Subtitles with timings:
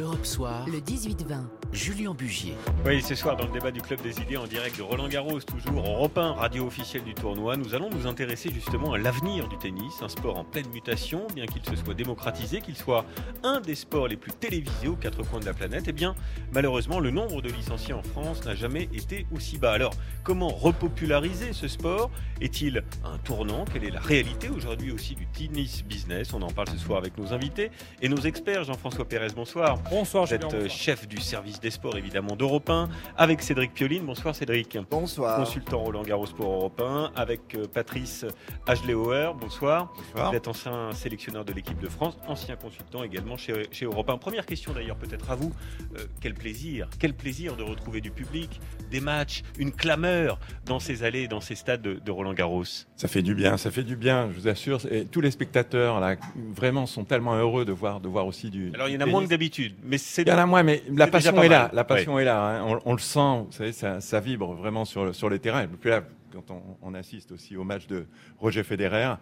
[0.00, 1.42] Europe Soir, le 18-20.
[1.72, 2.54] Julien Bugier.
[2.84, 5.40] Oui, ce soir, dans le débat du Club des idées en direct de Roland Garros,
[5.40, 9.56] toujours Europe 1, radio officielle du tournoi, nous allons nous intéresser justement à l'avenir du
[9.58, 13.04] tennis, un sport en pleine mutation, bien qu'il se soit démocratisé, qu'il soit
[13.44, 15.84] un des sports les plus télévisés aux quatre coins de la planète.
[15.86, 16.16] Eh bien,
[16.52, 19.72] malheureusement, le nombre de licenciés en France n'a jamais été aussi bas.
[19.72, 19.92] Alors,
[20.24, 22.10] comment repopulariser ce sport?
[22.40, 23.64] Est-il un tournant?
[23.70, 26.32] Quelle est la réalité aujourd'hui aussi du tennis business?
[26.32, 27.70] On en parle ce soir avec nos invités
[28.02, 28.64] et nos experts.
[28.64, 29.78] Jean-François Pérez, bonsoir.
[29.90, 34.06] Bonsoir, Vous êtes euh, chef du service des sports évidemment d'Europe 1 avec Cédric Pioline.
[34.06, 34.78] Bonsoir Cédric.
[34.88, 35.36] Bonsoir.
[35.40, 38.24] Consultant Roland Garros pour Europe 1 avec euh, Patrice
[38.68, 39.32] Agelauer.
[39.36, 39.92] Bonsoir.
[39.96, 40.30] Bonsoir.
[40.30, 44.18] Vous êtes ancien sélectionneur de l'équipe de France, ancien consultant également chez, chez Europe 1.
[44.18, 45.52] Première question d'ailleurs peut-être à vous.
[45.96, 48.60] Euh, quel plaisir, quel plaisir de retrouver du public,
[48.92, 52.62] des matchs, une clameur dans ces allées, dans ces stades de, de Roland Garros?
[52.94, 54.80] Ça fait du bien, ça fait du bien, je vous assure.
[54.88, 56.14] Et tous les spectateurs là,
[56.54, 58.70] vraiment sont tellement heureux de voir, de voir aussi du.
[58.74, 59.12] Alors il y en a tennis.
[59.12, 61.70] moins que d'habitude, mais c'est Il y en a moins, mais la passion est là.
[61.72, 62.58] La passion est là.
[62.60, 62.64] hein.
[62.66, 65.62] On, on le sent, vous savez, ça, ça vibre vraiment sur le, sur le terrain.
[65.62, 68.06] Et puis là, quand on, on assiste aussi au match de
[68.38, 69.14] Roger Federer,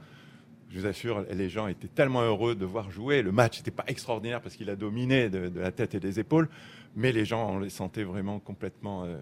[0.71, 3.23] je vous assure, les gens étaient tellement heureux de voir jouer.
[3.23, 6.21] Le match n'était pas extraordinaire parce qu'il a dominé de, de la tête et des
[6.21, 6.49] épaules,
[6.95, 9.17] mais les gens, on les sentait vraiment complètement euh,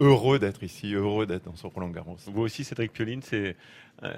[0.00, 2.16] heureux d'être ici, heureux d'être dans ce Roland Garros.
[2.26, 3.54] Vous aussi, Cédric Pioline, c'est
[4.02, 4.10] euh,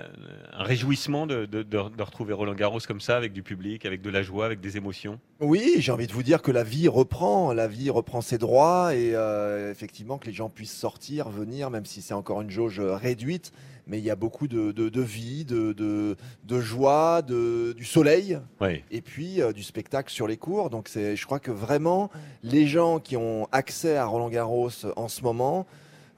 [0.53, 4.01] un réjouissement de, de- de- de retrouver Roland Garros comme ça, avec du public, avec
[4.01, 5.19] de la joie, avec des émotions.
[5.41, 8.95] Oui, j'ai envie de vous dire que la vie reprend, la vie reprend ses droits
[8.95, 12.79] et euh, effectivement que les gens puissent sortir, venir, même si c'est encore une jauge
[12.81, 13.53] réduite,
[13.87, 17.85] mais il y a beaucoup de, de- de vie, de, de- de joie, de, du
[17.85, 18.83] soleil Oui.
[18.91, 20.71] et puis euh, du spectacle sur les cours.
[20.71, 22.11] Donc c'est, je crois que vraiment
[22.43, 25.67] les gens qui ont accès à Roland Garros en ce moment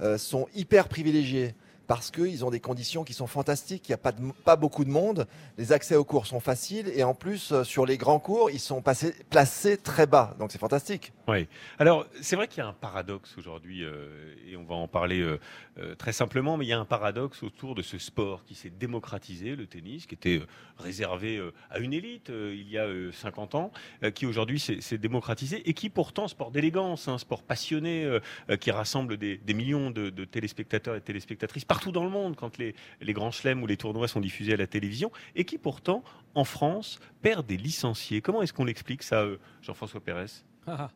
[0.00, 1.54] euh, sont hyper privilégiés.
[1.86, 4.12] Parce qu'ils ont des conditions qui sont fantastiques, il n'y a pas,
[4.44, 5.27] pas beaucoup de monde,
[5.58, 8.60] les accès aux cours sont faciles et en plus euh, sur les grands cours, ils
[8.60, 11.12] sont placés très bas, donc c'est fantastique.
[11.26, 11.48] Oui.
[11.78, 15.20] Alors, c'est vrai qu'il y a un paradoxe aujourd'hui, euh, et on va en parler
[15.20, 18.70] euh, très simplement, mais il y a un paradoxe autour de ce sport qui s'est
[18.70, 20.42] démocratisé, le tennis, qui était
[20.78, 23.72] réservé à une élite il y a euh, 50 ans,
[24.14, 28.19] qui aujourd'hui s'est démocratisé et qui pourtant, sport d'élégance, un sport passionné,
[28.60, 33.12] qui rassemble des, millions de, téléspectateurs et téléspectatrices partout dans le monde quand les, les
[33.12, 36.04] grands chelems ou les tournois sont diffusés à la télévision, et qui pourtant,
[36.36, 38.20] en France, perd des licenciés.
[38.20, 40.26] Comment est-ce qu'on l'explique ça, euh, Jean-François Pérez?
[40.68, 40.90] Ah,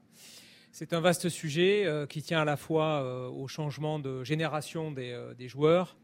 [0.71, 4.93] C'est un vaste sujet euh, qui tient à la fois euh, au changement de génération
[4.93, 5.97] des, des joueurs,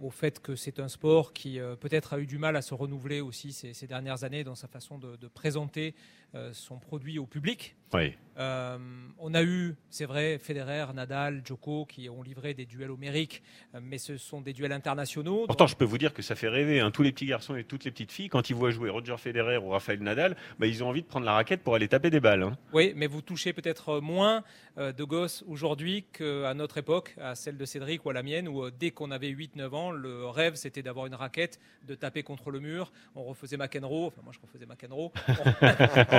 [0.00, 3.20] au fait que c'est un sport qui peut-être a eu du mal à se renouveler
[3.20, 5.94] aussi ces, ces dernières années dans sa façon de présenter
[6.34, 7.74] euh, son produit au public.
[7.94, 8.14] Oui.
[8.38, 8.78] Euh,
[9.18, 13.42] on a eu, c'est vrai, Federer, Nadal, Djoko qui ont livré des duels homériques,
[13.74, 15.46] euh, mais ce sont des duels internationaux.
[15.46, 16.80] Pourtant, je peux vous dire que ça fait rêver.
[16.80, 16.90] hein.
[16.90, 19.56] Tous les petits garçons et toutes les petites filles, quand ils voient jouer Roger Federer
[19.56, 22.20] ou Rafael Nadal, bah, ils ont envie de prendre la raquette pour aller taper des
[22.20, 22.42] balles.
[22.42, 22.58] hein.
[22.74, 24.44] Oui, mais vous touchez peut-être moins
[24.76, 28.46] euh, de gosses aujourd'hui qu'à notre époque, à celle de Cédric ou à la mienne,
[28.48, 32.22] où euh, dès qu'on avait 8-9 ans, le rêve c'était d'avoir une raquette, de taper
[32.22, 32.92] contre le mur.
[33.16, 36.17] On refaisait McEnroe, enfin moi je refaisais McEnroe, on,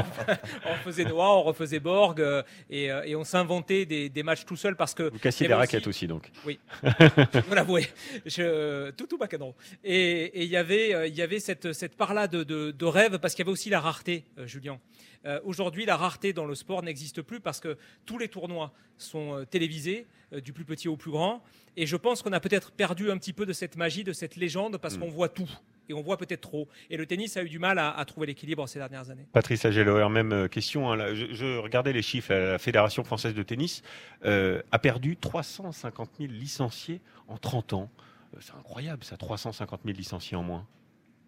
[0.65, 4.45] on refaisait Noah, on refaisait Borg, euh, et, euh, et on s'inventait des, des matchs
[4.45, 5.03] tout seul parce que.
[5.03, 6.31] Vous cassiez y des avait raquettes aussi, donc.
[6.83, 7.87] je vous l'avouer,
[8.25, 9.53] je, tout tout McEnroe.
[9.83, 13.17] Et il y avait, euh, il y avait cette, cette part-là de, de, de rêve
[13.19, 14.79] parce qu'il y avait aussi la rareté, euh, Julien.
[15.25, 19.35] Euh, Aujourd'hui, la rareté dans le sport n'existe plus parce que tous les tournois sont
[19.39, 21.43] euh, télévisés, euh, du plus petit au plus grand.
[21.75, 24.35] Et je pense qu'on a peut-être perdu un petit peu de cette magie, de cette
[24.37, 24.99] légende, parce Mm.
[25.01, 25.49] qu'on voit tout.
[25.89, 26.67] Et on voit peut-être trop.
[26.91, 29.25] Et le tennis a eu du mal à, à trouver l'équilibre ces dernières années.
[29.33, 30.91] Patrice Ageloer, même euh, question.
[30.91, 31.15] hein, là.
[31.15, 32.31] je, je regardais les chiffres.
[32.33, 33.81] La Fédération française de tennis
[34.25, 37.89] euh, a perdu 350 000 licenciés en 30 ans.
[38.35, 40.67] Euh, C'est incroyable, ça, 350 000 licenciés en moins.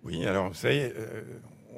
[0.03, 1.23] Oui, alors vous savez, euh,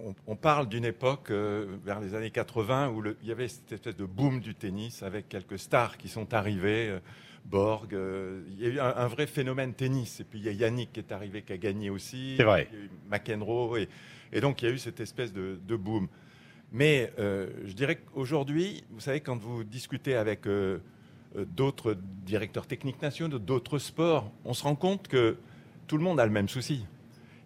[0.05, 3.47] on, on parle d'une époque euh, vers les années 80 où le- il y avait
[3.47, 6.97] cette espèce de boom du tennis avec quelques stars qui sont arrivées.
[7.45, 10.19] Borg, euh, il y a eu un, un vrai phénomène tennis.
[10.19, 12.35] Et puis il y a Yannick qui est arrivé, qui a gagné aussi.
[12.37, 12.67] C'est vrai.
[12.71, 13.77] Il y a eu McEnroe.
[13.77, 13.89] Et,
[14.31, 16.07] et donc il y a eu cette espèce de, de boom.
[16.71, 20.79] Mais euh, je dirais qu'aujourd'hui, vous savez, quand vous discutez avec euh,
[21.35, 21.95] d'autres
[22.25, 25.37] directeurs techniques nationaux, d'autres sports, on se rend compte que
[25.85, 26.85] tout le monde a le même souci.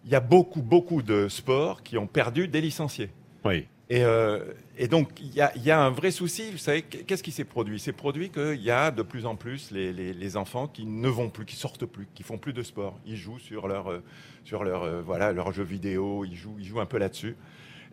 [0.04, 3.10] Il y a beaucoup, beaucoup de sports qui ont perdu des licenciés.
[3.44, 3.66] Oui.
[3.90, 4.44] Et, euh,
[4.76, 6.50] et donc, il y, a, il y a un vrai souci.
[6.52, 7.78] Vous savez, qu'est-ce qui s'est produit?
[7.80, 11.08] C'est produit qu'il y a de plus en plus les, les- les enfants qui ne
[11.08, 12.98] vont plus, qui sortent plus, qui font plus de sport.
[13.06, 14.02] Ils jouent sur leur, euh,
[14.44, 17.34] sur leur, euh, voilà, leur jeu vidéo, ils jouent, ils jouent un peu là-dessus.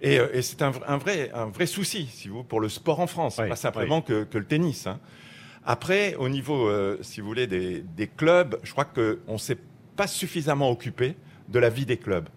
[0.01, 2.99] Et, et c'est un, vr- un vrai, un vrai souci, si vous, pour le sport
[2.99, 4.87] en France, Oui, pas simplement que, que le tennis.
[4.87, 4.99] hein.
[5.63, 6.69] Après, au niveau,
[7.01, 9.57] si vous voulez, des, des clubs, je crois qu'on ne s'est
[9.95, 11.15] pas suffisamment occupé
[11.47, 12.27] de la vie des clubs.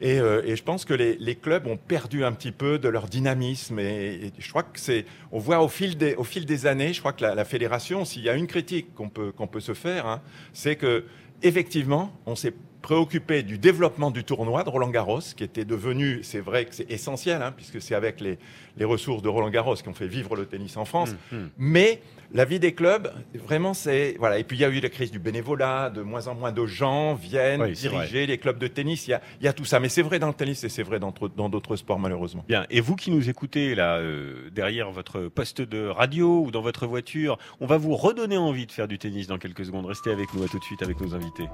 [0.00, 3.06] Et, euh, et je pense que les, clubs ont perdu un petit peu de leur
[3.06, 3.78] dynamisme.
[3.78, 7.00] Et, je crois que c'est, on voit au fil des, au fil des années, je
[7.00, 10.22] crois que la, fédération, s'il y a une critique qu'on peut, peut se faire, hein,
[10.52, 11.04] c'est que
[11.42, 12.54] effectivement, on s'est
[12.86, 16.88] préoccupé du développement du tournoi de Roland Garros, qui était devenu, c'est vrai que c'est
[16.88, 18.38] essentiel, hein, puisque c'est avec les,
[18.76, 21.10] les, ressources de Roland Garros qu'on fait vivre le tennis en France.
[21.32, 21.48] Mmh, mmh.
[21.58, 22.00] Mais
[22.32, 23.12] la vie des clubs,
[23.44, 24.38] vraiment, c'est voilà.
[24.38, 26.64] Et puis il y a eu la crise du bénévolat, de moins en moins de
[26.64, 28.26] gens viennent oui, diriger vrai.
[28.26, 29.08] les clubs de tennis.
[29.08, 30.68] Il y, a, il y a tout ça, mais c'est vrai dans le tennis et
[30.68, 32.44] c'est vrai dans d'autres sports malheureusement.
[32.46, 32.66] Bien.
[32.70, 36.86] Et vous qui nous écoutez là euh, derrière votre poste de radio ou dans votre
[36.86, 39.86] voiture, on va vous redonner envie de faire du tennis dans quelques secondes.
[39.86, 41.48] Restez avec nous à tout de suite avec nos invités.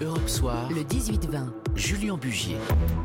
[0.00, 0.68] Europe Soir.
[0.70, 1.48] Le 18-20.
[1.74, 2.56] Julien Bugier.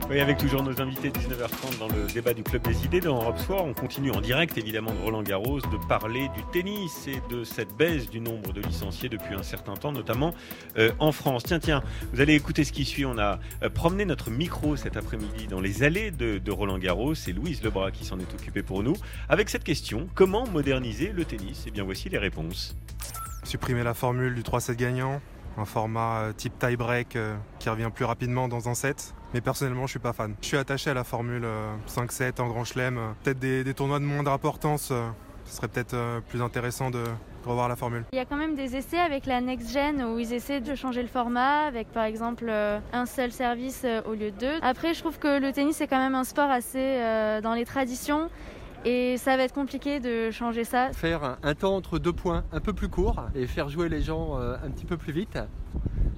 [0.10, 3.40] Oui, avec toujours nos invités 19h30 dans le débat du Club des idées dans Europe
[3.40, 3.66] Soir.
[3.66, 7.76] On continue en direct évidemment de Roland Garros de parler du tennis et de cette
[7.76, 10.36] baisse du nombre de licenciés depuis un certain temps, notamment
[10.78, 11.44] euh, en France.
[11.44, 11.82] Tiens, tiens,
[12.12, 13.06] vous allez écouter ce qui suit.
[13.06, 17.16] On a euh, promené notre micro cet après-midi dans les allées de, de Roland Garros.
[17.16, 18.96] C'est Louise Lebras qui s'en est occupée pour nous
[19.30, 21.62] avec cette question comment moderniser le tennis?
[21.66, 22.76] Et eh bien voici les réponses.
[23.44, 25.22] Supprimer la formule du 3-7 gagnant,
[25.58, 29.14] un format type tie-break euh, qui revient plus rapidement dans un set.
[29.34, 30.36] Mais personnellement, je suis pas fan.
[30.42, 31.46] Je suis attaché à la formule
[31.88, 33.00] 5-7 en grand chelem.
[33.24, 34.90] Peut-être des, des, tournois de moindre importance.
[34.92, 35.10] Euh,
[35.46, 37.04] ce serait peut-être euh, plus intéressant de
[37.46, 38.06] revoir la formule.
[38.14, 40.76] Il y a quand même des essais avec la Next Gen où ils essaient de
[40.76, 44.60] changer le format avec par exemple un seul service au lieu de deux.
[44.62, 47.02] Après, je trouve que le tennis est quand même un sport assez
[47.44, 48.30] dans les traditions
[48.86, 50.92] et ça va être compliqué de changer ça.
[50.94, 54.38] Faire un temps entre deux points un peu plus court et faire jouer les gens
[54.38, 55.38] un petit peu plus vite.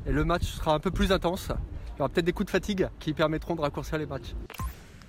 [0.06, 1.52] Et le match sera un peu plus intense.
[1.96, 4.36] Il y aura peut-être des coups de fatigue qui permettront de raccourcir les matchs.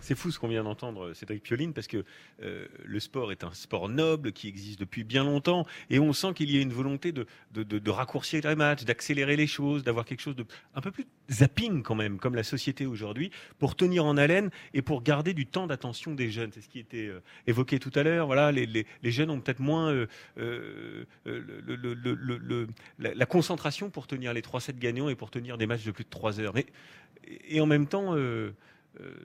[0.07, 2.05] C'est fou ce qu'on vient d'entendre, Cédric Pioline, parce que
[2.41, 6.33] euh, le sport est un sport noble qui existe depuis bien longtemps, et on sent
[6.33, 10.37] qu'il y a une volonté de, raccourcir les matchs, d'accélérer les choses, d'avoir quelque chose
[10.37, 14.51] de un peu plus zapping quand même, comme la société aujourd'hui, pour tenir en haleine
[14.75, 16.53] et pour garder du temps d'attention des jeunes.
[16.53, 18.27] C'est ce qui était euh, évoqué tout à l'heure.
[18.27, 19.93] Voilà, les, jeunes ont peut-être moins
[20.39, 21.05] euh,
[23.01, 26.11] la, concentration pour tenir les 3-7 gagnants et pour tenir des matchs de plus de
[26.11, 26.55] 3 heures.
[26.55, 26.67] Mais,
[27.49, 28.15] et en même temps,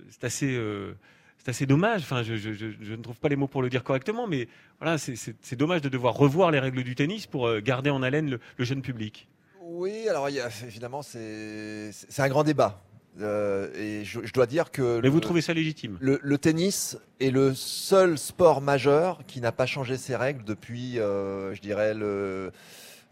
[0.09, 0.93] c'est assez, euh,
[1.37, 2.01] c'est assez dommage.
[2.01, 4.47] Enfin, je, je, je, ne trouve pas les mots pour le dire correctement, mais
[4.79, 8.29] voilà, c'est dommage de devoir revoir les règles du tennis pour euh, garder en haleine
[8.29, 9.27] le, le jeune public.
[9.61, 12.81] Oui, alors il y a, évidemment, c'est un grand débat.
[13.19, 14.97] Euh, et je, je, dois dire que.
[14.97, 15.97] Mais le, vous trouvez ça légitime?
[15.99, 20.99] le, le, tennis est le seul sport majeur qui n'a pas changé ses règles depuis,
[20.99, 22.51] euh, je dirais, le.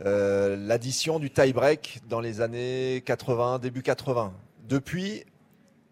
[0.06, 4.32] Euh, l'addition du tie-break dans les années 80, début 80.
[4.70, 5.26] Depuis,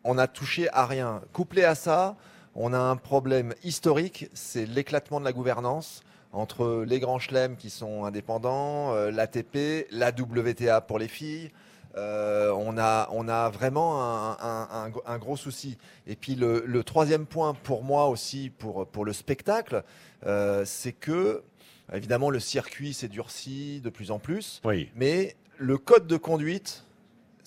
[0.04, 1.22] on a touché à rien.
[1.34, 2.16] Couplé à ça,
[2.56, 6.02] on a un problème historique, c'est l'éclatement de la gouvernance
[6.34, 11.52] entre les grands chelems qui sont indépendants, euh, l'ATP, la WTA pour les filles.
[11.96, 15.78] Euh, on, a, on a vraiment un, un, un, un gros souci.
[16.06, 19.84] Et puis le, le, troisième point pour moi aussi, pour, pour le spectacle,
[20.26, 21.44] euh, c'est que,
[21.92, 24.92] évidemment, le circuit s'est durci de plus en plus, oui.
[24.96, 26.86] mais le code de conduite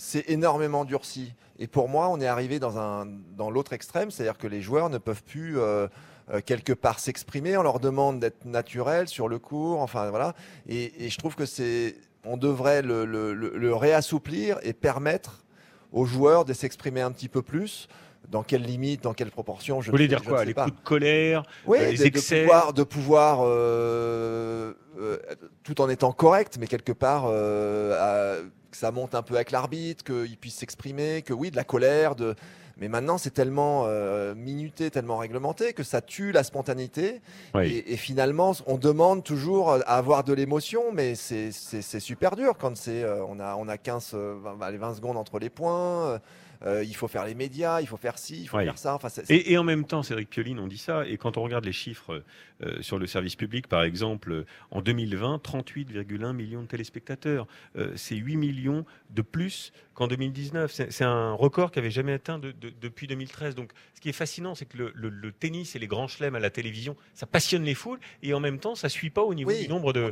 [0.00, 1.34] s'est énormément durci.
[1.58, 3.04] Et pour moi, on est arrivé dans,
[3.36, 5.88] dans l'autre extrême, c'est-à-dire que les joueurs ne peuvent plus euh,
[6.30, 7.56] euh, quelque part s'exprimer.
[7.58, 9.80] On leur demande d'être naturels sur le cours.
[9.80, 10.34] Enfin voilà.
[10.66, 15.44] Et, je trouve que c'est, on devrait le, réassouplir et permettre
[15.92, 17.86] aux joueurs de s'exprimer un petit peu plus.
[18.28, 20.64] Dans quelle limite, dans quelle proportion je Vous voulez dire quoi Les pas.
[20.64, 25.18] coups de colère, oui, euh, les de, excès de pouvoir, de pouvoir euh, euh,
[25.64, 28.36] tout en étant correct, mais quelque part à,
[28.70, 32.14] que ça monte un peu avec l'arbitre, qu'il puisse s'exprimer, que oui, de la colère,
[32.14, 32.36] de...
[32.76, 33.88] mais maintenant c'est tellement
[34.36, 37.22] minuté, tellement réglementé que ça tue la spontanéité.
[37.54, 37.66] Oui.
[37.66, 41.50] Et, et, finalement, on demande toujours à avoir de l'émotion, mais c'est
[41.82, 46.20] super dur quand c'est on a on a 15 20, 20 secondes entre les points.
[46.66, 48.94] Euh, il faut faire les médias, il faut faire ci, il faut faire ça.
[48.94, 49.38] Enfin, c est, c est...
[49.38, 51.72] Et, et, en même temps, Cédric Pioline, on dit ça, et quand on regarde les
[51.72, 52.22] chiffres
[52.62, 58.16] euh, sur le service public, par exemple, en 2020, 38,1 millions de téléspectateurs, euh, c'est
[58.16, 60.70] 8 millions de plus qu'en 2019.
[60.90, 63.54] C'est un record qui n'avait jamais atteint de, de, depuis 2013.
[63.54, 66.34] Donc, ce qui est fascinant, c'est que le, le, le, tennis et les grands chelems
[66.34, 69.32] à la télévision, ça passionne les foules, et en même temps, ça suit pas au
[69.34, 70.10] niveau oui, du nombre de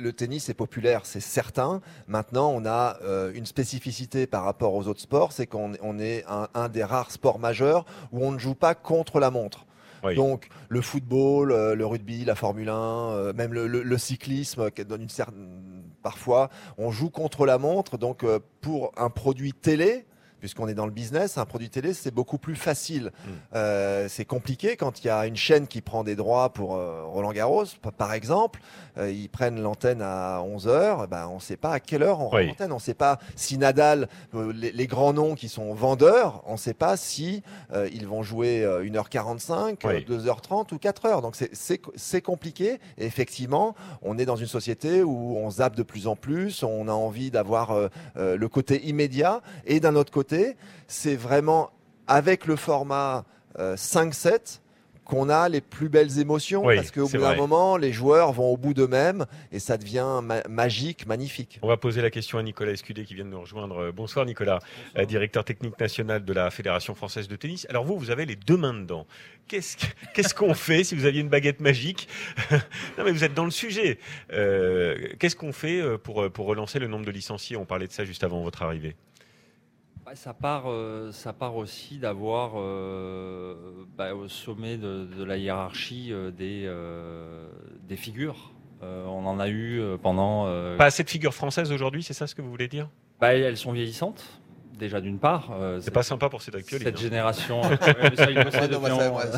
[0.00, 1.80] le tennis est populaire, c'est certain.
[2.08, 6.24] Maintenant, on a euh, une spécificité par rapport aux autres sports, c'est qu'on on est
[6.28, 9.66] un, un, des rares sports majeurs où on ne joue pas contre la montre.
[10.02, 10.14] Oui.
[10.14, 14.70] Donc le football, euh, le rugby, la Formule 1, euh, même le, le, le, cyclisme,
[14.70, 15.82] qui donne une certaine...
[16.02, 17.98] parfois, on joue contre la montre.
[17.98, 18.24] Donc
[18.62, 20.06] pour un produit télé,
[20.40, 21.38] puisqu'on est dans le business.
[21.38, 23.12] Un produit télé, c'est beaucoup plus facile.
[23.24, 23.28] Mm.
[23.54, 27.02] Euh, c'est compliqué quand il y a une chaîne qui prend des droits pour euh,
[27.04, 27.64] Roland Garros,
[27.96, 28.60] par exemple.
[28.98, 31.06] Euh, ils prennent l'antenne à 11h.
[31.08, 32.48] Ben, on ne sait pas à quelle heure on rend Oui.
[32.48, 32.72] l'antenne.
[32.72, 34.08] On ne sait pas si Nadal,
[34.54, 37.42] les, les grands noms qui sont vendeurs, on ne sait pas si
[37.92, 40.04] ils vont jouer euh, 1h45, Oui.
[40.10, 41.22] euh, 2h30 ou 4h.
[41.22, 42.78] Donc c'est- compliqué.
[42.98, 46.88] Et effectivement, on est dans une société où on zappe de plus en plus, on
[46.88, 47.74] a envie d'avoir
[48.16, 49.40] le côté immédiat.
[49.66, 50.29] Et d'un autre côté,
[50.86, 51.70] c'est vraiment
[52.06, 53.24] avec le format
[53.58, 54.60] euh, 5-7
[55.04, 58.52] qu'on a les plus belles émotions Oui, parce qu'au bout d'un moment, les joueurs vont
[58.52, 61.58] au bout d'eux-mêmes et ça devient ma- magique, magnifique.
[61.62, 63.76] On va poser la question à Nicolas Escudé qui vient de nous rejoindre.
[63.78, 64.60] Euh, Bonsoir Nicolas,
[64.96, 67.66] euh, directeur technique national de la Fédération française de tennis.
[67.70, 69.04] Alors vous, vous avez les deux mains dedans.
[69.48, 72.06] Qu'est-ce que- qu'est-ce qu'on fait si vous aviez une baguette magique
[72.52, 73.98] Non mais vous êtes dans le sujet.
[74.32, 77.56] Euh, Qu'est-ce qu'on fait euh, pour, euh, pour relancer le nombre de licenciés?
[77.56, 78.94] On parlait de ça juste avant votre arrivée.
[80.14, 83.54] Ça, part, euh, ça part aussi d'avoir euh,
[83.96, 86.68] bah, au sommet de, de la hiérarchie euh, des,
[87.88, 88.52] des figures.
[88.82, 90.46] On en a eu pendant.
[90.78, 92.88] Pas assez de figures françaises aujourd'hui, c'est ça ce que vous voulez dire?
[93.20, 94.39] Bah, elles sont vieillissantes,
[94.80, 95.50] déjà d'une part.
[95.52, 96.42] Euh, C'est pas sympa pour.
[96.42, 97.00] Cette hein.
[97.00, 97.62] génération.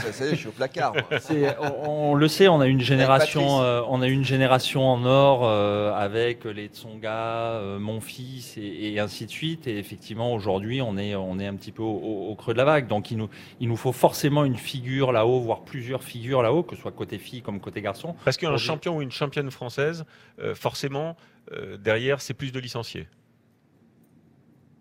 [0.00, 0.94] Ça- ça y est, je suis au placard.
[0.94, 1.20] moi.
[1.60, 5.42] On, on le sait, on a une génération, euh, on a une génération en or
[5.44, 9.66] euh, avec les Tsonga, euh, mon fils et, et ainsi de suite.
[9.66, 12.58] Et effectivement, aujourd'hui, on est, on est un petit peu au, au- au creux de
[12.58, 12.86] la vague.
[12.86, 13.28] Donc, il nous,
[13.60, 17.18] il nous faut forcément une figure là-haut, voire plusieurs figures là-haut, que ce soit côté
[17.18, 18.14] fille comme côté garçon.
[18.24, 20.04] Parce qu'un champion ou une championne française,
[20.40, 21.16] euh, forcément,
[21.52, 23.06] euh, derrière, c'est plus de licenciés.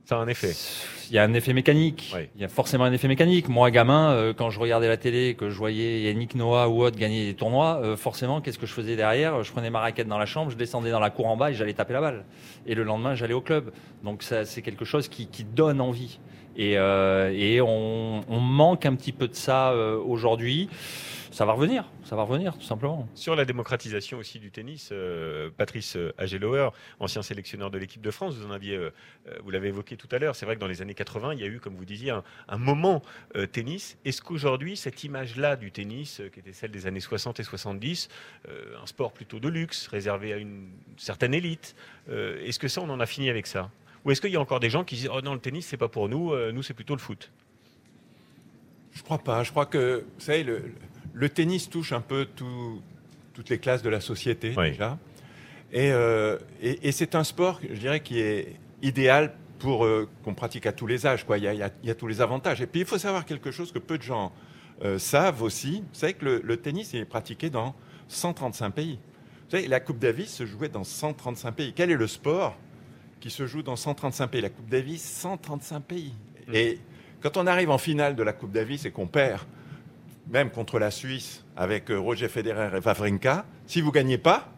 [0.05, 0.53] Ça a un effet.
[1.09, 2.11] Il y a un effet mécanique.
[2.15, 2.29] Oui.
[2.35, 3.49] Il y a forcément un effet mécanique.
[3.49, 6.97] Moi, gamin, euh, quand je regardais la télé, que je voyais Yannick Noah ou autre
[6.97, 9.43] gagner des tournois, euh, forcément, qu'est-ce que je faisais derrière?
[9.43, 11.53] Je prenais ma raquette dans la chambre, je descendais dans la cour en bas et
[11.53, 12.25] j'allais taper la balle.
[12.65, 13.71] Et le lendemain, j'allais au club.
[14.03, 16.19] Donc, ça, c'est quelque chose qui, qui donne envie.
[16.57, 19.73] Et, euh, et on, on manque un petit peu de ça
[20.05, 20.69] aujourd'hui.
[21.31, 23.07] Ça va revenir, ça va revenir, tout simplement.
[23.15, 28.35] Sur la démocratisation aussi du tennis, euh, Patrice Agelower, ancien sélectionneur de l'équipe de France,
[28.35, 28.91] vous en aviez, euh,
[29.29, 30.35] euh, vous l'avez évoqué tout à l'heure.
[30.35, 32.23] C'est vrai que dans les années 80, il y a eu, comme vous disiez, un,
[32.49, 33.01] un moment
[33.37, 33.97] euh, tennis.
[34.03, 38.09] Est-ce qu'aujourd'hui, cette image-là du tennis, euh, qui était celle des années 60 et 70,
[38.49, 41.75] euh, un sport plutôt de luxe, réservé à une certaine élite,
[42.09, 43.71] euh, est-ce que ça, on en a fini avec ça?
[44.03, 45.77] Ou est-ce qu'il y a encore des gens qui disent, oh non, le tennis, c'est
[45.77, 47.31] pas pour nous, euh, nous, c'est plutôt le foot?
[48.91, 49.43] Je crois pas.
[49.43, 50.63] Je crois que, vous savez, le,
[51.13, 52.81] le tennis touche un peu tout-
[53.33, 54.71] toutes les classes de la société Oui.
[54.71, 54.97] déjà.
[55.73, 60.33] Et, euh, et- et c'est un sport, je dirais, qui est idéal pour euh, qu'on
[60.33, 61.23] pratique à tous les âges.
[61.25, 61.37] Quoi.
[61.37, 62.61] Il, y a, il y a- il y a tous les avantages.
[62.61, 64.31] Et puis il faut savoir quelque chose que peu de gens
[64.83, 65.81] euh, savent aussi.
[65.81, 67.75] Vous savez que le, le tennis est pratiqué dans
[68.07, 68.99] 135 pays.
[69.45, 71.73] Vous savez, la Coupe Davis se jouait dans 135 pays.
[71.75, 72.57] Quel est le sport
[73.19, 74.41] qui se joue dans 135 pays?
[74.41, 76.13] La Coupe Davis, 135 pays.
[76.47, 76.55] Mm.
[76.55, 76.79] Et
[77.21, 79.41] quand on arrive en finale de la Coupe Davis et qu'on perd,
[80.29, 84.53] même contre la Suisse, avec euh, Roger Federer et Wawrinka, si vous gagnez pas,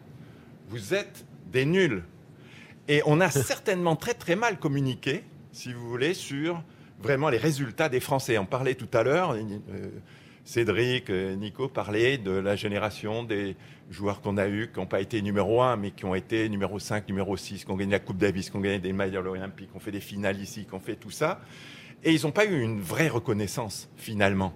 [0.68, 2.04] vous êtes des nuls.
[2.88, 6.62] Et on a certainement très très mal communiqué, si vous voulez, sur
[7.00, 8.38] vraiment les résultats des Français.
[8.38, 9.90] On parlait tout à l'heure, euh,
[10.44, 13.56] Cédric, euh, Nico parlaient de la génération des
[13.90, 16.78] joueurs qu'on a eus, qui n'ont pas été numéro 1, mais qui ont été numéro
[16.78, 19.70] 5, numéro 6, qui ont gagné la Coupe Davis, qui ont gagné des médailles olympiques,
[19.70, 21.40] qui ont fait des finales ici, qui ont fait tout ça.
[22.02, 24.52] Et ils n'ont pas eu une vraie reconnaissance, finalement.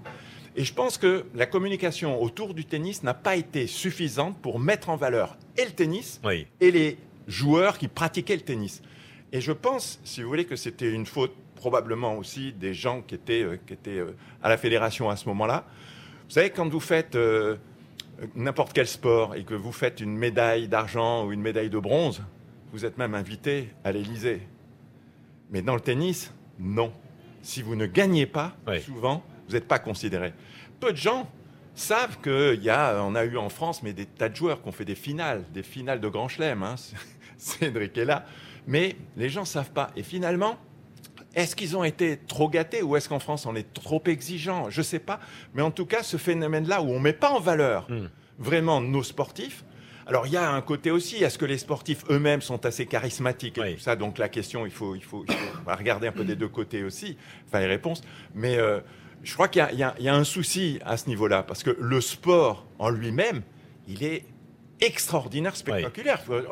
[0.57, 4.88] Et je pense que la communication autour du tennis n'a pas été suffisante pour mettre
[4.90, 6.47] en valeur et le tennis Oui.
[6.61, 8.83] et les joueurs qui pratiquaient le tennis.
[9.33, 13.14] Et je pense, si vous voulez, que c'était une faute probablement aussi des gens qui
[13.17, 15.67] étaient, euh, qui étaient euh, à la fédération à ce moment-là.
[16.28, 17.57] Vous savez, quand vous faites euh,
[18.35, 22.23] n'importe quel sport et que vous faites une médaille d'argent ou une médaille de bronze,
[22.73, 24.40] vous êtes même invité à l'Élysée.
[25.50, 26.93] Mais dans le tennis, non.
[27.43, 30.33] Si vous ne gagnez pas, souvent, vous n'êtes pas considéré.
[30.81, 31.28] Peu de gens
[31.75, 34.69] savent qu'il y a, on a eu en France, mais des tas de joueurs qui
[34.69, 36.62] ont fait des finales, des finales de Grand Chelem.
[36.62, 36.75] hein.
[37.37, 38.25] Cédric est là.
[38.67, 39.90] Mais les gens ne savent pas.
[39.97, 40.59] Et finalement,
[41.35, 44.71] est-ce qu'ils ont été trop gâtés ou est-ce qu'en France on est trop exigeant?
[44.71, 45.21] Je ne sais pas.
[45.55, 48.09] Mais en tout cas, ce phénomène-là où on ne met pas en valeur Mm.
[48.38, 49.64] vraiment nos sportifs.
[50.07, 53.59] Alors il y a un côté aussi, est-ce que les sportifs eux-mêmes sont assez charismatiques
[53.59, 53.75] et Oui.
[53.75, 53.95] tout ça?
[53.95, 56.35] Donc la question, il faut, il faut, il faut on va regarder un peu des
[56.35, 58.00] deux côtés aussi, enfin les réponses.
[58.35, 58.81] Mais euh,
[59.23, 62.01] je crois qu'il y a- y, y un souci à ce niveau-là, parce que le
[62.01, 63.43] sport en lui-même,
[63.89, 64.25] il est
[64.81, 66.23] extraordinaire, spectaculaire.
[66.31, 66.43] Euh,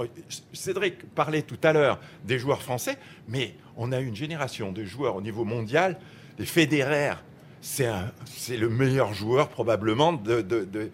[0.52, 5.16] Cédric parlait tout à l'heure des joueurs français, mais on a une génération de joueurs
[5.16, 5.98] au niveau mondial,
[6.38, 7.12] des Federer,
[7.60, 10.90] c'est le meilleur joueur probablement de, de- de-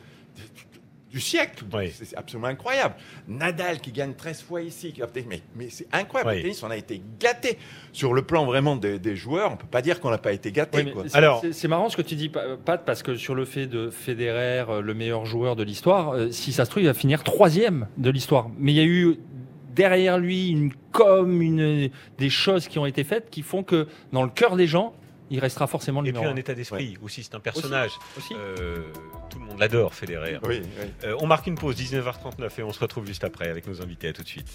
[1.13, 1.65] du siècle.
[1.73, 1.93] Oui.
[1.95, 2.95] C'est absolument incroyable.
[3.29, 4.93] Nadal qui gagne 13 fois ici.
[4.93, 6.31] qui- Mais, mais c'est incroyable.
[6.31, 6.37] Oui.
[6.39, 7.59] Le tennis, on a été gâté.
[7.93, 10.51] Sur le plan vraiment des, des joueurs, on peut pas dire qu'on n'a pas été
[10.53, 10.83] gâté.
[10.97, 13.67] Oui, Alors- c'est- marrant ce que tu dis, Pa- Pat, parce que sur le fait
[13.67, 16.95] de Federer, euh, le meilleur joueur de l'histoire, euh, si ça se trouve, il va
[16.95, 18.49] finir troisième de l'histoire.
[18.59, 19.19] Mais il y a eu
[19.75, 24.23] derrière lui une com, une, des choses qui ont été faites qui font que dans
[24.23, 24.95] le cœur des gens,
[25.33, 26.41] il restera forcément le Et puis numéro un un.
[26.41, 27.93] état d'esprit aussi, c'est un personnage.
[28.19, 28.35] Aussi.
[28.35, 28.83] Euh,
[29.31, 30.39] tout le monde l'adore, Federer.
[30.45, 30.87] Oui, oui.
[31.05, 34.09] Euh, on marque une pause, 19h39, et on se retrouve juste après avec nos invités.
[34.09, 34.49] À tout de suite.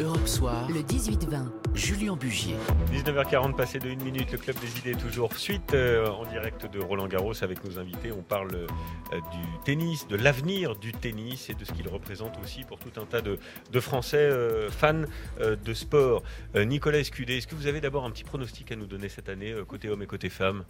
[0.00, 2.54] Europe Soir, le 18-20, Julien Bugier.
[2.92, 6.80] 19h40 passé de 1 minute, le Club des idées toujours suite euh, en direct de
[6.80, 8.10] Roland Garros avec nos invités.
[8.12, 8.66] On parle euh,
[9.12, 13.04] du tennis, de l'avenir du tennis et de ce qu'il représente aussi pour tout un
[13.04, 13.38] tas de,
[13.70, 15.02] de Français euh, fans
[15.40, 16.22] euh, de sport.
[16.56, 19.28] Euh, Nicolas Escudé, est-ce que vous avez d'abord un petit pronostic à nous donner cette
[19.28, 20.64] année, euh, côté homme côté femme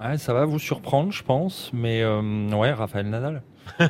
[0.00, 3.42] Ouais, ça va vous surprendre, je pense, mais euh, ouais, Raphaël Nadal.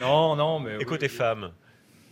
[0.00, 0.76] non, non, mais.
[0.80, 1.50] Et côté femme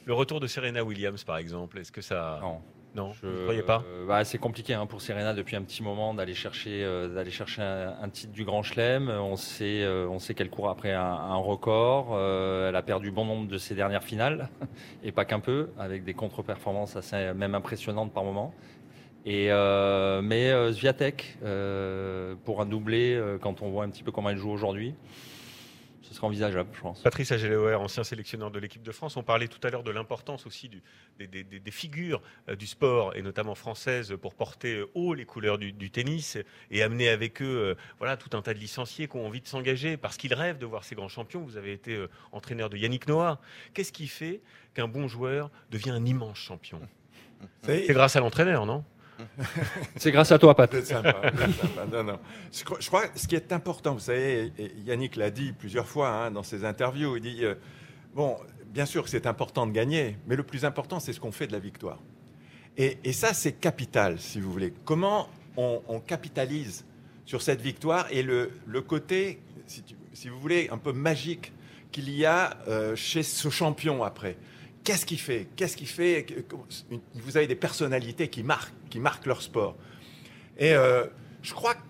[0.06, 2.40] le retour de Serena Williams, par exemple, est-ce que ça...
[2.42, 2.60] Non.
[2.96, 3.84] Non, Je- vous ne croyez pas?
[3.86, 7.30] Euh, bah, C'est compliqué hein, pour Serena depuis un petit moment d'aller chercher, euh, d'aller
[7.30, 9.08] chercher un, un titre du Grand Chelem.
[9.10, 12.08] On sait, euh, on sait qu'elle court après un, un record.
[12.14, 14.48] Euh, elle a perdu bon nombre de ses dernières finales,
[15.04, 18.52] et pas qu'un peu, avec des contre-performances assez même impressionnantes par moment.
[19.26, 24.02] Et euh, mais euh, Swiatek, euh, pour un doublé, euh, quand on voit un petit
[24.02, 24.94] peu comment elle joue aujourd'hui,
[26.00, 27.02] ce serait envisageable, je pense.
[27.02, 30.46] Patrice Agelauer, ancien sélectionneur de l'équipe de France, on parlait tout à l'heure de l'importance
[30.46, 30.82] aussi du-
[31.18, 35.26] des, des- des- des figures euh, du sport, et notamment françaises, pour porter haut les
[35.26, 36.38] couleurs du, du tennis
[36.70, 39.98] et amener avec eux voilà, tout un tas de licenciés qui ont envie de s'engager
[39.98, 41.42] parce qu'ils rêvent de voir ces grands champions.
[41.42, 43.38] Vous avez été entraîneur de Yannick Noah.
[43.74, 44.40] Qu'est-ce qui fait
[44.74, 46.80] qu'un bon joueur devient un immense champion?
[47.62, 48.82] C'est grâce à l'entraîneur, non?
[49.96, 50.70] C'est grâce à toi, Pat.
[52.52, 54.52] Je crois, je ce qui est important, vous savez,
[54.84, 57.54] Yannick l'a dit plusieurs fois hein, dans ses interviews, il dit, euh,
[58.14, 58.36] bon,
[58.66, 61.46] bien sûr que c'est important de gagner, mais le plus important, c'est ce qu'on fait
[61.46, 61.98] de la victoire.
[62.76, 64.72] Et, ça, c'est capital, si vous voulez.
[64.84, 66.86] Comment on, capitalise
[67.26, 68.50] sur cette victoire et le,
[68.86, 71.52] côté, si vous voulez, un peu magique
[71.92, 74.36] qu'il y a euh, chez ce champion après?
[74.84, 75.48] Qu'est-ce qu'il fait?
[75.56, 76.26] Qu'est-ce qu'il fait?
[77.14, 79.76] Vous avez des personnalités qui marquent, qui marquent leur sport.
[80.58, 81.06] Et euh,
[81.42, 81.80] je crois que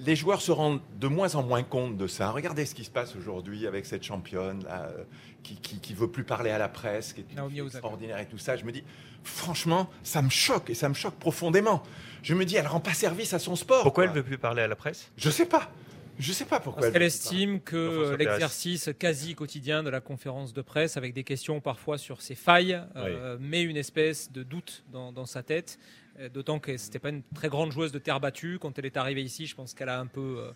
[0.00, 2.30] les joueurs se rendent de moins en moins compte de ça.
[2.30, 5.04] Regardez ce qui se passe aujourd'hui avec cette championne là, euh,
[5.42, 8.26] qui, qui, qui veut plus parler à la presse, qui est une Naomi extraordinaire et
[8.26, 8.56] tout ça.
[8.56, 8.84] Je me dis,
[9.22, 11.82] franchement, ça me choque et ça me choque profondément.
[12.22, 13.82] Je me dis, elle rend pas service à son sport.
[13.82, 14.16] Pourquoi elle quoi.
[14.16, 15.10] ne veut plus parler à la presse?
[15.16, 15.70] Je sais pas.
[16.18, 16.82] Je sais pas pourquoi.
[16.82, 17.00] Parce pas.
[17.04, 22.22] estime que l'exercice quasi quotidien de la conférence de presse, avec des questions parfois sur
[22.22, 25.78] ses failles, euh, met une espèce de doute dans, dans sa tête.
[26.20, 28.58] Euh, D'autant que c'était pas une très grande joueuse de terre battue.
[28.60, 30.52] Quand elle est arrivée ici, je pense qu'elle a un peu, euh,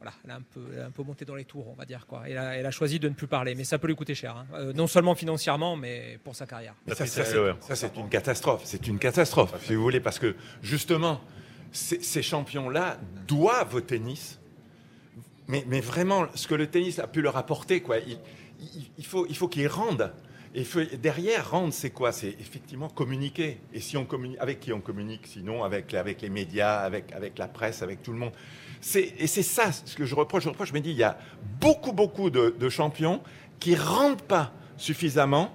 [0.00, 1.84] voilà, elle a un peu, elle a un peu monté dans les tours, on va
[1.84, 2.22] dire quoi.
[2.26, 4.34] Elle a, elle a choisi de ne plus parler, mais ça peut lui coûter cher,
[4.34, 4.46] hein.
[4.54, 6.74] Euh, non seulement financièrement, mais pour sa carrière.
[6.86, 7.52] Mais ça, c'est- Adelauer.
[7.60, 8.62] ça, c'est une catastrophe.
[8.64, 11.20] C'est une catastrophe, si vous voulez, parce que justement,
[11.72, 14.40] ces, ces champions-là doivent au tennis.
[15.48, 18.18] Mais, mais vraiment, ce que le tennis a pu leur apporter, quoi, il,
[18.60, 20.12] il- il faut, il faut qu'ils rendent.
[20.54, 20.64] Et
[20.96, 22.12] derrière, rendre, c'est quoi?
[22.12, 23.60] C'est effectivement communiquer.
[23.74, 25.26] Et si on communique, avec qui on communique?
[25.26, 28.32] Sinon, avec, avec les médias, avec, avec la presse, avec tout le monde.
[28.94, 30.44] Et c'est ça ce que je reproche.
[30.44, 31.18] Je reproche, je me dis, il y a
[31.60, 33.20] beaucoup, beaucoup de, de champions
[33.60, 35.52] qui rendent pas suffisamment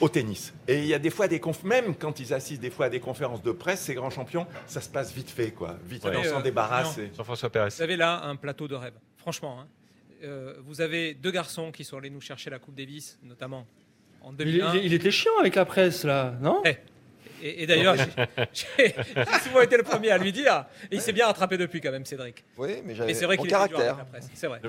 [0.00, 0.54] au tennis.
[0.68, 1.64] Et il y a des fois des conf...
[1.64, 4.80] même quand ils assistent des fois à des conférences de presse, ces grands champions, ça
[4.80, 5.76] se passe vite fait, quoi.
[5.88, 6.12] Vite Ouais.
[6.12, 6.98] fait, on Euh, s'en débarrasse.
[6.98, 7.04] non.
[7.04, 7.70] et- Jean-François Pérez.
[7.74, 8.92] Vous avez là un plateau de rêve,
[9.26, 9.60] franchement.
[9.60, 9.66] hein.
[10.22, 13.66] Euh, vous avez deux garçons qui sont allés nous chercher la Coupe Davis, notamment
[14.22, 14.74] en Il, 2001.
[14.76, 16.62] il- il était chiant avec la presse, là, non?
[16.64, 16.76] Eh,
[17.42, 18.94] Et, et d'ailleurs, j'ai-
[19.44, 20.64] souvent été le premier à lui dire.
[20.90, 22.44] Et il s'est bien rattrapé depuis, quand même, Cédric.
[22.56, 24.04] Oui, mais j'avais c'est vrai mon qu'il caractère.
[24.34, 24.60] C'est vrai.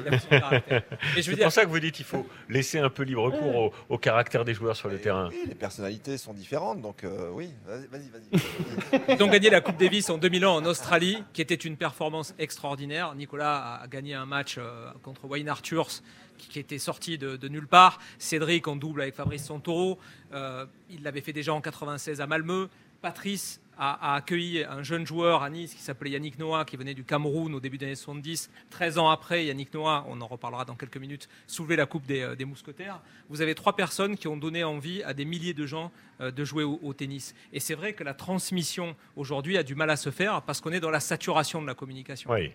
[1.15, 3.73] C'est dire, pour ça que vous dites qu'il faut laisser un peu libre cours au,
[3.89, 5.29] au caractère des joueurs sur le Et terrain.
[5.29, 9.13] Oui, les personnalités sont différentes, donc euh, oui, vas-y, vas-y.
[9.15, 13.13] Ils ont gagné la Coupe Davis en 2000 en Australie, qui était une performance extraordinaire.
[13.15, 16.01] Nicolas a gagné un match euh, contre Wayne Arthurs,
[16.37, 17.99] qui, était sorti de, de nulle part.
[18.19, 19.99] Cédric en double avec Fabrice Santoro.
[20.33, 22.67] Euh, il l'avait fait déjà en 96 à Malmö.
[23.01, 26.93] Patrice a, a accueilli un jeune joueur à Nice qui s'appelait Yannick Noah, qui venait
[26.93, 28.49] du Cameroun au début des années 70.
[28.69, 32.21] 13 ans après, Yannick Noah, on en reparlera dans quelques minutes, soulevait la Coupe des,
[32.21, 33.01] euh, des Mousquetaires.
[33.29, 36.43] Vous avez trois personnes qui ont donné envie à des milliers de gens euh, de
[36.43, 37.35] jouer au, au tennis.
[37.53, 40.71] Et c'est vrai que la transmission aujourd'hui a du mal à se faire parce qu'on
[40.71, 42.31] est dans la saturation de la communication.
[42.31, 42.51] Oui.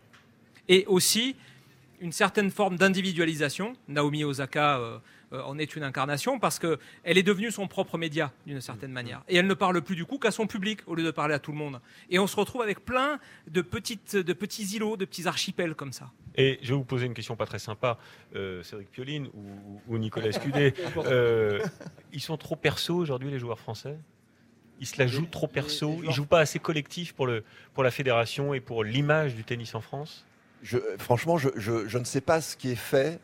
[0.69, 1.37] Et aussi
[2.03, 3.75] une certaine forme d'individualisation.
[3.89, 4.99] Naomi Osaka, euh,
[5.33, 9.23] en est une incarnation parce qu'elle est devenue son propre média d'une certaine manière.
[9.29, 11.39] Et elle ne parle plus du coup qu'à son public au lieu de parler à
[11.39, 11.81] tout le monde.
[12.11, 15.93] Et on se retrouve avec plein de, petites, de petits îlots, de petits archipels comme
[15.93, 16.11] ça.
[16.35, 17.99] Et je vais vous poser une question pas très sympa,
[18.35, 19.29] euh, Cédric Pioline
[19.89, 20.75] ou, Nicolas Escudé.
[21.05, 21.61] Euh,
[22.13, 23.97] ils sont trop perso aujourd'hui, les joueurs français?
[24.81, 26.01] Ils se la jouent trop perso?
[26.05, 29.75] Ils jouent pas assez collectif pour, le, pour la fédération et pour l'image du tennis
[29.75, 30.27] en France?
[30.63, 33.19] Je, Franchement, je, ne sais pas ce qui est fait.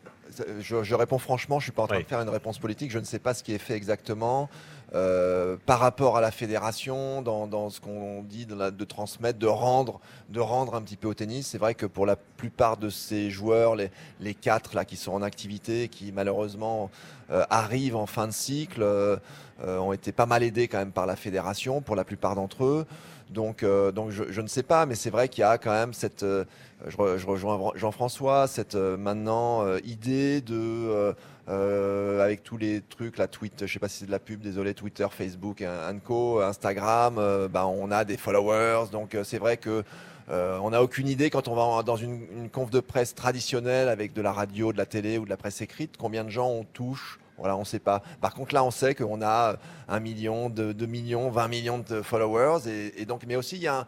[0.61, 2.91] Je, réponds franchement, je ne suis pas en train de faire une réponse politique.
[2.91, 4.49] Je ne sais pas ce qui est fait exactement.
[4.95, 9.99] Euh, par rapport à la fédération, dans, ce qu'on dit de, de, transmettre, de rendre,
[10.29, 11.45] de rendre un petit peu au tennis.
[11.45, 15.11] C'est vrai que pour la plupart de ces joueurs, les, les quatre là qui sont
[15.11, 16.89] en activité, qui malheureusement
[17.29, 19.17] euh, arrivent en fin de cycle, euh,
[19.59, 22.85] ont été pas mal aidés quand même par la fédération pour la plupart d'entre eux.
[23.29, 23.63] Donc,
[23.93, 26.25] donc je, je, ne sais pas, mais c'est vrai qu'il y a quand même cette,
[26.25, 26.47] je,
[26.87, 31.13] je rejoins Jean-François, cette maintenant idée de
[31.49, 34.39] euh, avec tous les trucs, la tweet, je sais pas si c'est de la pub,
[34.39, 35.63] désolé, Twitter, Facebook,
[36.05, 39.83] Co, Instagram, euh, bah, on a des followers, donc euh, c'est vrai que
[40.31, 44.13] on n'a aucune idée quand on va dans une, une, conf de presse traditionnelle avec
[44.13, 46.63] de la radio, de la télé ou de la presse écrite, combien de gens on
[46.65, 47.19] touche.
[47.39, 48.03] Voilà, on ne sait pas.
[48.21, 49.55] Par contre, là, on sait qu'on a
[49.87, 52.69] un million, deux, millions, 20 millions de followers.
[52.95, 53.87] Et donc, mais aussi, il y a un,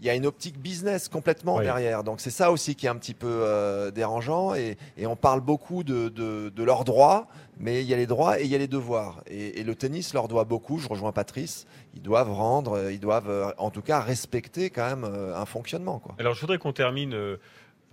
[0.00, 2.04] il y a une optique business complètement derrière.
[2.04, 4.54] Donc c'est ça aussi qui est un petit peu euh, dérangeant.
[4.54, 4.76] Et,
[5.06, 7.28] on parle beaucoup de, leurs droits,
[7.58, 9.22] mais il y a les droits et il y a les devoirs.
[9.26, 10.78] Et, le tennis leur doit beaucoup.
[10.78, 11.66] Je rejoins Patrice.
[11.94, 16.00] Ils doivent rendre, ils doivent euh, en tout cas respecter quand même euh, un fonctionnement.
[16.00, 16.14] Quoi.
[16.18, 17.38] Alors je voudrais qu'on termine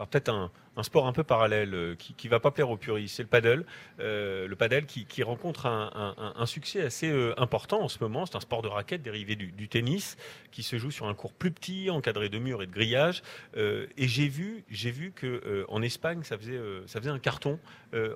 [0.06, 0.52] peut-être un,
[0.84, 3.66] sport un peu parallèle euh, qui, ne va pas plaire aux puristes, c'est le paddle.
[4.00, 8.26] Euh, le paddle qui, rencontre un, succès assez euh, important en ce moment.
[8.26, 10.18] C'est un sport de raquette dérivé du, tennis
[10.52, 13.22] qui se joue sur un cours plus petit, encadré de murs et de grillages.
[13.56, 17.60] et j'ai vu, j'ai vu que en Espagne, ça faisait, ça faisait un carton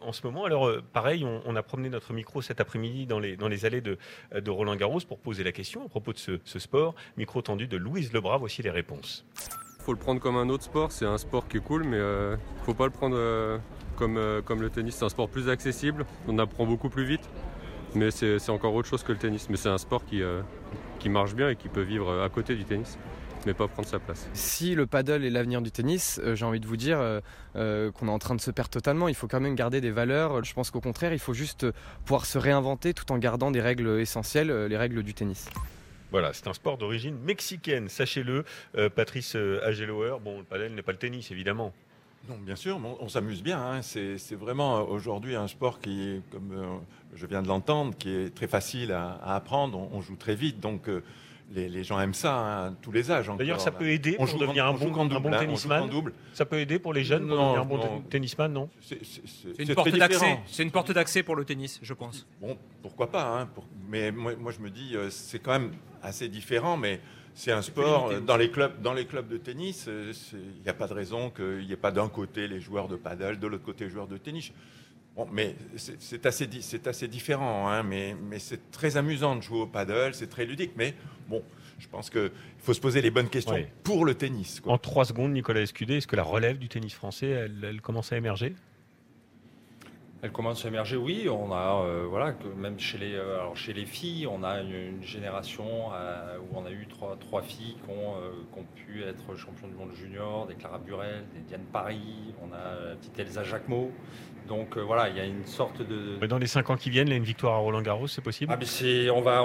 [0.02, 0.46] en ce moment.
[0.46, 3.98] Alors pareil, on, a promené notre micro cet après-midi dans les, dans les allées de,
[4.34, 6.96] de Roland Garros pour poser la question à propos de ce, ce sport.
[7.16, 8.38] Micro tendu de Louise Lebras.
[8.38, 9.26] Voici les réponses
[9.86, 10.92] faut le prendre comme un autre sport.
[10.92, 13.60] C'est un sport qui est cool, mais euh, faut pas le prendre euh,
[13.96, 14.96] comme, euh, comme le tennis.
[14.96, 17.30] C'est un sport plus accessible, on apprend beaucoup plus vite,
[17.94, 19.48] mais c'est encore autre chose que le tennis.
[19.50, 20.22] Mais c'est un sport qui,
[21.00, 22.98] qui marche bien et qui peut vivre à côté du tennis
[23.46, 24.28] mais pas prendre sa place.
[24.34, 26.98] Si le paddle est l'avenir du tennis, j'ai envie de vous dire
[27.54, 29.08] qu'on est en train de se perdre totalement.
[29.08, 30.44] Il faut quand même garder des valeurs.
[30.44, 31.68] Je pense qu'au contraire, il faut juste
[32.06, 35.48] pouvoir se réinventer tout en gardant des règles essentielles, les règles du tennis.
[36.16, 38.46] Voilà, c'est un sport d'origine mexicaine, sachez-le.
[38.78, 41.74] Euh, Patrice euh, Agelower, bon, le padel n'est pas le tennis, évidemment.
[42.30, 43.60] Non, bien sûr, on, s'amuse bien.
[43.62, 43.82] Hein.
[43.82, 46.80] C'est vraiment euh, aujourd'hui un sport qui, comme
[47.14, 49.78] je viens de l'entendre, qui est très facile à, apprendre.
[49.92, 50.90] On, joue très vite, donc
[51.54, 53.32] les, gens aiment ça, hein, tous les âges.
[53.38, 55.90] D'ailleurs, ça peut aider pour devenir un bon, un bon tennisman.
[56.34, 58.70] Ça peut aider pour les jeunes pour devenir un bon tennisman, non?
[58.82, 59.00] C'est
[59.60, 60.40] une, porte d'accès.
[60.48, 62.28] C'est une porte d'accès pour le tennis, je pense.
[62.42, 63.50] Bon, pourquoi pas hein,
[63.90, 67.00] Mais moi, moi, je me dis, c'est quand même assez différent, mais
[67.36, 68.22] c'est un sport.
[68.22, 71.30] Dans les, clubs, dans les clubs de tennis, euh, il n'y a pas de raison
[71.30, 74.08] qu'il n'y ait pas d'un côté les joueurs de paddle, de l'autre côté les joueurs
[74.08, 74.52] de tennis.
[75.16, 76.50] Bon, mais c'est assez,
[76.86, 80.72] assez différent, hein, mais, mais c'est très amusant de jouer au paddle, c'est très ludique,
[80.76, 80.94] mais
[81.30, 81.42] bon,
[81.80, 84.62] je pense qu'il faut se poser les bonnes questions pour le tennis.
[84.66, 88.18] En trois secondes, Nicolas Escudé, est-ce que la relève du tennis français, elle commence à
[88.18, 88.56] émerger?
[90.26, 91.30] Elle commence à émerger, oui.
[91.30, 94.62] On a, euh, voilà, que même chez les, euh, alors chez les filles, on a
[94.62, 98.16] une, génération euh, où on a eu trois, trois filles qui ont,
[98.52, 102.52] qui ont, pu être champions du monde junior, des Clara Burel, des Diane Paris, on
[102.54, 103.92] a la petite Elsa Jacquemot.
[104.48, 106.18] Donc voilà, il y a une sorte de.
[106.22, 108.56] Mais dans les cinq ans qui viennent, là, une victoire à Roland Garros, c'est possible
[108.56, 109.44] ah, c'est, on va,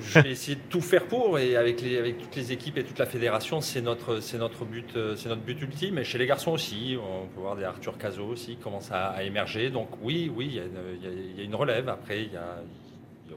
[0.00, 2.84] Je vais essayer de tout faire pour et avec, les, avec toutes les équipes et
[2.84, 5.98] toute la fédération, c'est notre, notre but, c'est notre but ultime.
[5.98, 9.08] Et chez les garçons aussi, on peut voir des Arthur Cazot aussi qui commencent à,
[9.08, 9.70] à émerger.
[9.70, 11.88] Donc oui, oui, il y, a une, relève.
[11.88, 12.62] Après, il y a,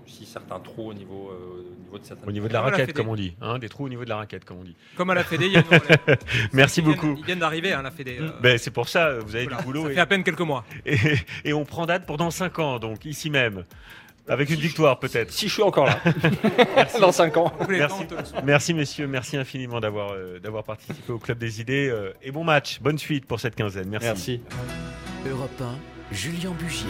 [0.10, 2.28] aussi certains trous au niveau, euh, au niveau de certaines.
[2.28, 3.36] Au niveau de la raquette, comme on dit.
[3.42, 4.76] Hein, des trous au niveau de la raquette, comme on dit.
[4.96, 6.18] Comme à la Fédé, il y a une relève.
[6.54, 7.16] Merci beaucoup.
[7.18, 8.18] Ils viennent d'arriver à la Fédé.
[8.20, 8.32] Euh.
[8.42, 9.88] Ben, c'est pour ça, vous avez du boulot.
[9.88, 10.66] Ça fait à peine quelques mois.
[11.46, 13.64] Et, on prend date pour dans 5 ans, donc ici même.
[14.28, 15.32] Avec une victoire peut-être.
[15.32, 16.00] Si je suis encore là.
[17.02, 17.52] Dans 5 ans.
[17.68, 18.04] Merci.
[18.44, 21.92] merci messieurs, merci infiniment d'avoir euh, d'avoir participé au Club des idées.
[22.22, 23.90] et bon match, bonne suite pour cette quinzaine.
[23.90, 24.06] Merci.
[24.06, 24.42] Merci.
[25.28, 26.90] Europe 1, Julien Bugier.